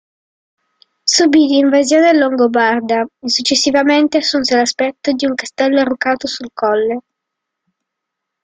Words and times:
Subì 1.13 1.45
l'invasione 1.47 2.11
longobarda 2.17 3.05
e 3.19 3.29
successivamente 3.29 4.17
assunse 4.17 4.55
l'aspetto 4.55 5.11
di 5.11 5.27
un 5.27 5.35
castello 5.35 5.79
arroccato 5.79 6.25
sul 6.25 6.49
colle. 6.53 7.01